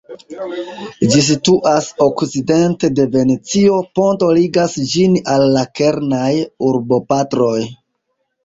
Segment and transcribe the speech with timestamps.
[1.15, 6.35] Ĝi situas okcidente de Venecio; ponto ligas ĝin al la kernaj
[6.71, 7.57] urbopartoj.